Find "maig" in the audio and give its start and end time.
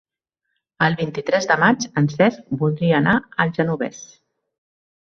1.65-1.87